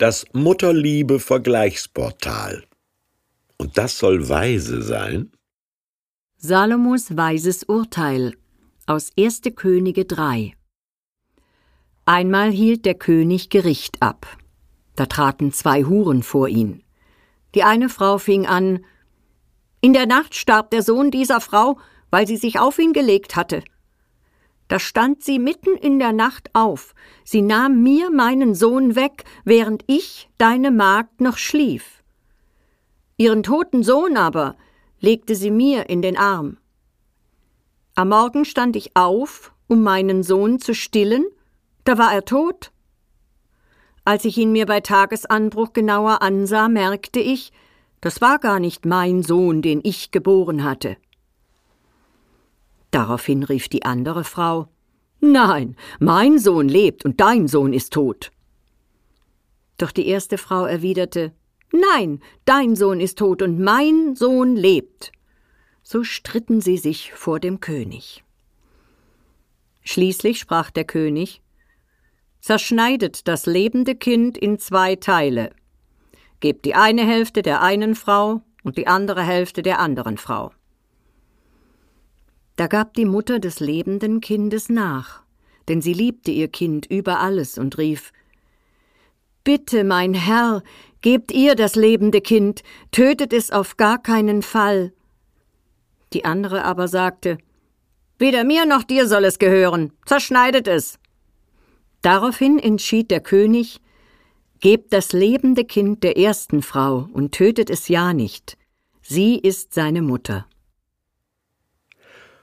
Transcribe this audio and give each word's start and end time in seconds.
Das 0.00 0.24
Mutterliebe-Vergleichsportal. 0.32 2.64
Und 3.58 3.76
das 3.76 3.98
soll 3.98 4.30
weise 4.30 4.80
sein? 4.80 5.30
Salomos 6.38 7.18
weises 7.18 7.64
Urteil 7.64 8.34
aus 8.86 9.10
1. 9.18 9.42
Könige 9.54 10.06
3 10.06 10.54
Einmal 12.06 12.50
hielt 12.50 12.86
der 12.86 12.94
König 12.94 13.50
Gericht 13.50 14.00
ab. 14.00 14.26
Da 14.96 15.04
traten 15.04 15.52
zwei 15.52 15.84
Huren 15.84 16.22
vor 16.22 16.48
ihn. 16.48 16.82
Die 17.54 17.62
eine 17.62 17.90
Frau 17.90 18.16
fing 18.16 18.46
an 18.46 18.82
In 19.82 19.92
der 19.92 20.06
Nacht 20.06 20.34
starb 20.34 20.70
der 20.70 20.82
Sohn 20.82 21.10
dieser 21.10 21.42
Frau, 21.42 21.78
weil 22.08 22.26
sie 22.26 22.38
sich 22.38 22.58
auf 22.58 22.78
ihn 22.78 22.94
gelegt 22.94 23.36
hatte. 23.36 23.62
Da 24.70 24.78
stand 24.78 25.24
sie 25.24 25.40
mitten 25.40 25.76
in 25.76 25.98
der 25.98 26.12
Nacht 26.12 26.50
auf, 26.52 26.94
sie 27.24 27.42
nahm 27.42 27.82
mir 27.82 28.08
meinen 28.08 28.54
Sohn 28.54 28.94
weg, 28.94 29.24
während 29.44 29.82
ich, 29.88 30.30
deine 30.38 30.70
Magd, 30.70 31.20
noch 31.20 31.38
schlief. 31.38 32.04
Ihren 33.16 33.42
toten 33.42 33.82
Sohn 33.82 34.16
aber 34.16 34.54
legte 35.00 35.34
sie 35.34 35.50
mir 35.50 35.90
in 35.90 36.02
den 36.02 36.16
Arm. 36.16 36.58
Am 37.96 38.10
Morgen 38.10 38.44
stand 38.44 38.76
ich 38.76 38.92
auf, 38.94 39.52
um 39.66 39.82
meinen 39.82 40.22
Sohn 40.22 40.60
zu 40.60 40.72
stillen, 40.72 41.24
da 41.82 41.98
war 41.98 42.14
er 42.14 42.24
tot. 42.24 42.70
Als 44.04 44.24
ich 44.24 44.38
ihn 44.38 44.52
mir 44.52 44.66
bei 44.66 44.78
Tagesanbruch 44.78 45.72
genauer 45.72 46.22
ansah, 46.22 46.68
merkte 46.68 47.18
ich, 47.18 47.50
das 48.00 48.20
war 48.20 48.38
gar 48.38 48.60
nicht 48.60 48.86
mein 48.86 49.24
Sohn, 49.24 49.62
den 49.62 49.80
ich 49.82 50.12
geboren 50.12 50.62
hatte. 50.62 50.96
Daraufhin 52.90 53.42
rief 53.42 53.68
die 53.68 53.84
andere 53.84 54.24
Frau 54.24 54.68
Nein, 55.20 55.76
mein 55.98 56.38
Sohn 56.38 56.68
lebt 56.68 57.04
und 57.04 57.20
dein 57.20 57.46
Sohn 57.46 57.72
ist 57.72 57.92
tot. 57.92 58.32
Doch 59.76 59.92
die 59.92 60.06
erste 60.06 60.38
Frau 60.38 60.64
erwiderte 60.64 61.32
Nein, 61.72 62.20
dein 62.46 62.74
Sohn 62.74 63.00
ist 63.00 63.18
tot 63.18 63.42
und 63.42 63.60
mein 63.60 64.16
Sohn 64.16 64.56
lebt. 64.56 65.12
So 65.82 66.04
stritten 66.04 66.60
sie 66.60 66.78
sich 66.78 67.12
vor 67.12 67.38
dem 67.38 67.60
König. 67.60 68.24
Schließlich 69.82 70.38
sprach 70.38 70.70
der 70.70 70.84
König 70.84 71.42
Zerschneidet 72.40 73.28
das 73.28 73.44
lebende 73.44 73.94
Kind 73.94 74.38
in 74.38 74.58
zwei 74.58 74.96
Teile. 74.96 75.50
Gebt 76.40 76.64
die 76.64 76.74
eine 76.74 77.06
Hälfte 77.06 77.42
der 77.42 77.60
einen 77.60 77.94
Frau 77.94 78.40
und 78.64 78.78
die 78.78 78.86
andere 78.86 79.22
Hälfte 79.22 79.62
der 79.62 79.78
anderen 79.78 80.16
Frau. 80.16 80.52
Da 82.60 82.66
gab 82.66 82.92
die 82.92 83.06
Mutter 83.06 83.38
des 83.38 83.58
lebenden 83.58 84.20
Kindes 84.20 84.68
nach, 84.68 85.22
denn 85.68 85.80
sie 85.80 85.94
liebte 85.94 86.30
ihr 86.30 86.48
Kind 86.48 86.84
über 86.84 87.20
alles 87.20 87.56
und 87.56 87.78
rief 87.78 88.12
Bitte, 89.44 89.82
mein 89.82 90.12
Herr, 90.12 90.62
gebt 91.00 91.32
ihr 91.32 91.54
das 91.54 91.74
lebende 91.74 92.20
Kind, 92.20 92.62
tötet 92.90 93.32
es 93.32 93.50
auf 93.50 93.78
gar 93.78 93.96
keinen 93.96 94.42
Fall. 94.42 94.92
Die 96.12 96.26
andere 96.26 96.66
aber 96.66 96.86
sagte 96.86 97.38
Weder 98.18 98.44
mir 98.44 98.66
noch 98.66 98.82
dir 98.82 99.08
soll 99.08 99.24
es 99.24 99.38
gehören, 99.38 99.94
zerschneidet 100.04 100.68
es. 100.68 100.98
Daraufhin 102.02 102.58
entschied 102.58 103.10
der 103.10 103.20
König 103.20 103.80
Gebt 104.60 104.92
das 104.92 105.14
lebende 105.14 105.64
Kind 105.64 106.04
der 106.04 106.18
ersten 106.18 106.60
Frau 106.60 107.08
und 107.14 107.32
tötet 107.32 107.70
es 107.70 107.88
ja 107.88 108.12
nicht. 108.12 108.58
Sie 109.00 109.38
ist 109.38 109.72
seine 109.72 110.02
Mutter. 110.02 110.46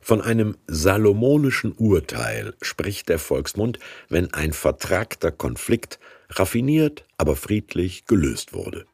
Von 0.00 0.22
einem 0.22 0.56
salomonischen 0.66 1.72
Urteil 1.72 2.54
spricht 2.62 3.08
der 3.08 3.18
Volksmund, 3.18 3.78
wenn 4.08 4.32
ein 4.32 4.52
vertragter 4.52 5.30
Konflikt 5.30 5.98
raffiniert, 6.30 7.04
aber 7.18 7.36
friedlich 7.36 8.06
gelöst 8.06 8.52
wurde. 8.52 8.86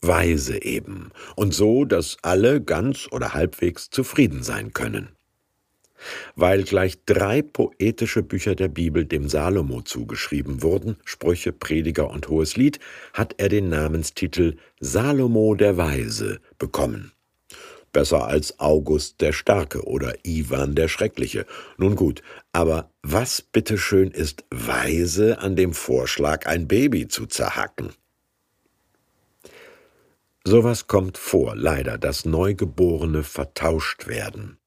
Weise 0.00 0.62
eben, 0.62 1.10
und 1.34 1.54
so, 1.54 1.84
dass 1.84 2.18
alle 2.22 2.60
ganz 2.62 3.08
oder 3.10 3.34
halbwegs 3.34 3.90
zufrieden 3.90 4.42
sein 4.42 4.72
können. 4.72 5.08
Weil 6.36 6.64
gleich 6.64 7.04
drei 7.06 7.40
poetische 7.40 8.22
Bücher 8.22 8.54
der 8.54 8.68
Bibel 8.68 9.06
dem 9.06 9.28
Salomo 9.28 9.80
zugeschrieben 9.82 10.62
wurden, 10.62 10.96
Sprüche, 11.04 11.52
Prediger 11.52 12.10
und 12.10 12.28
Hohes 12.28 12.56
Lied, 12.56 12.78
hat 13.12 13.34
er 13.38 13.48
den 13.48 13.70
Namenstitel 13.70 14.56
Salomo 14.80 15.54
der 15.54 15.76
Weise 15.76 16.40
bekommen. 16.58 17.12
Besser 17.94 18.26
als 18.26 18.60
August 18.60 19.22
der 19.22 19.32
Starke 19.32 19.84
oder 19.84 20.14
Ivan 20.22 20.74
der 20.74 20.88
Schreckliche. 20.88 21.46
Nun 21.78 21.96
gut, 21.96 22.20
aber 22.52 22.90
was 23.02 23.40
bitteschön 23.40 24.10
ist 24.10 24.44
weise 24.50 25.38
an 25.38 25.56
dem 25.56 25.72
Vorschlag, 25.72 26.44
ein 26.44 26.68
Baby 26.68 27.08
zu 27.08 27.24
zerhacken? 27.24 27.94
Sowas 30.44 30.86
kommt 30.88 31.16
vor, 31.16 31.56
leider, 31.56 31.96
dass 31.96 32.26
Neugeborene 32.26 33.22
vertauscht 33.22 34.06
werden 34.06 34.58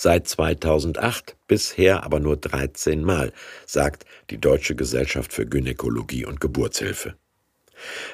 seit 0.00 0.26
2008, 0.26 1.36
bisher 1.46 2.04
aber 2.04 2.20
nur 2.20 2.36
13 2.36 3.04
Mal, 3.04 3.32
sagt 3.66 4.06
die 4.30 4.38
Deutsche 4.38 4.74
Gesellschaft 4.74 5.32
für 5.32 5.46
Gynäkologie 5.46 6.24
und 6.24 6.40
Geburtshilfe. 6.40 7.16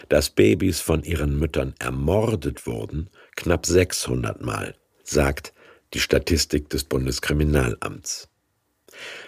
Dass 0.09 0.31
Babys 0.31 0.81
von 0.81 1.03
ihren 1.03 1.39
Müttern 1.39 1.75
ermordet 1.79 2.67
wurden, 2.67 3.09
knapp 3.37 3.67
600 3.67 4.41
Mal, 4.43 4.75
sagt 5.05 5.53
die 5.95 6.01
Statistik 6.01 6.69
des 6.71 6.85
Bundeskriminalamts. 6.85 8.29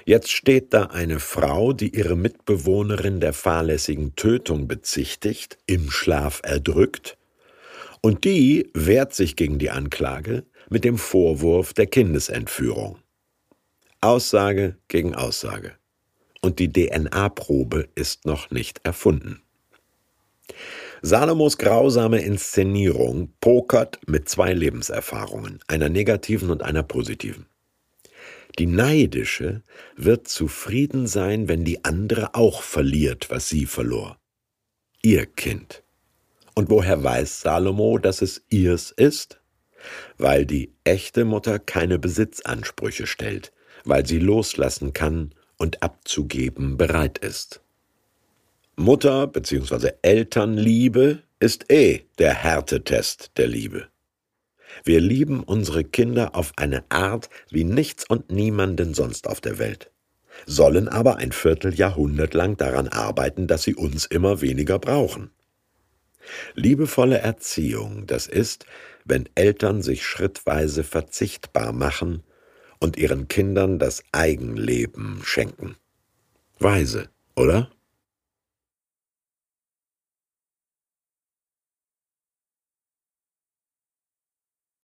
Jetzt 0.04 0.30
steht 0.30 0.72
da 0.72 0.84
eine 0.84 1.20
Frau, 1.20 1.72
die 1.72 1.94
ihre 1.94 2.16
Mitbewohnerin 2.16 3.20
der 3.20 3.32
fahrlässigen 3.32 4.16
Tötung 4.16 4.66
bezichtigt, 4.66 5.58
im 5.66 5.90
Schlaf 5.90 6.40
erdrückt, 6.42 7.16
und 8.00 8.24
die 8.24 8.70
wehrt 8.74 9.14
sich 9.14 9.36
gegen 9.36 9.58
die 9.58 9.70
Anklage, 9.70 10.44
mit 10.70 10.84
dem 10.84 10.98
Vorwurf 10.98 11.72
der 11.72 11.86
Kindesentführung. 11.86 12.98
Aussage 14.00 14.76
gegen 14.86 15.14
Aussage. 15.14 15.72
Und 16.40 16.60
die 16.60 16.72
DNA-Probe 16.72 17.88
ist 17.94 18.24
noch 18.24 18.50
nicht 18.50 18.80
erfunden. 18.84 19.42
Salomos 21.02 21.58
grausame 21.58 22.20
Inszenierung 22.20 23.32
pokert 23.40 24.00
mit 24.06 24.28
zwei 24.28 24.52
Lebenserfahrungen, 24.52 25.60
einer 25.66 25.88
negativen 25.88 26.50
und 26.50 26.62
einer 26.62 26.82
positiven. 26.82 27.46
Die 28.58 28.66
Neidische 28.66 29.62
wird 29.96 30.28
zufrieden 30.28 31.06
sein, 31.06 31.48
wenn 31.48 31.64
die 31.64 31.84
andere 31.84 32.34
auch 32.34 32.62
verliert, 32.62 33.30
was 33.30 33.48
sie 33.48 33.66
verlor. 33.66 34.18
Ihr 35.02 35.26
Kind. 35.26 35.84
Und 36.54 36.70
woher 36.70 37.04
weiß 37.04 37.42
Salomo, 37.42 37.98
dass 37.98 38.20
es 38.20 38.42
ihrs 38.48 38.90
ist? 38.90 39.40
weil 40.16 40.46
die 40.46 40.72
echte 40.84 41.24
Mutter 41.24 41.58
keine 41.58 41.98
Besitzansprüche 41.98 43.06
stellt, 43.06 43.52
weil 43.84 44.06
sie 44.06 44.18
loslassen 44.18 44.92
kann 44.92 45.34
und 45.56 45.82
abzugeben 45.82 46.76
bereit 46.76 47.18
ist. 47.18 47.60
Mutter 48.80 49.26
bzw. 49.26 49.90
Elternliebe 50.02 51.24
ist 51.40 51.68
eh 51.68 52.02
der 52.18 52.32
Härtetest 52.32 53.32
der 53.36 53.48
Liebe. 53.48 53.88
Wir 54.84 55.00
lieben 55.00 55.42
unsere 55.42 55.82
Kinder 55.82 56.36
auf 56.36 56.52
eine 56.54 56.84
Art 56.88 57.28
wie 57.50 57.64
nichts 57.64 58.08
und 58.08 58.30
niemanden 58.30 58.94
sonst 58.94 59.26
auf 59.26 59.40
der 59.40 59.58
Welt, 59.58 59.90
sollen 60.46 60.86
aber 60.86 61.16
ein 61.16 61.32
Vierteljahrhundert 61.32 62.34
lang 62.34 62.56
daran 62.56 62.86
arbeiten, 62.86 63.48
dass 63.48 63.64
sie 63.64 63.74
uns 63.74 64.06
immer 64.06 64.42
weniger 64.42 64.78
brauchen. 64.78 65.32
Liebevolle 66.54 67.18
Erziehung, 67.18 68.06
das 68.06 68.28
ist, 68.28 68.64
wenn 69.04 69.28
Eltern 69.34 69.82
sich 69.82 70.06
schrittweise 70.06 70.84
verzichtbar 70.84 71.72
machen 71.72 72.22
und 72.78 72.96
ihren 72.96 73.26
Kindern 73.26 73.80
das 73.80 74.04
Eigenleben 74.12 75.20
schenken. 75.24 75.74
Weise, 76.60 77.08
oder? 77.34 77.72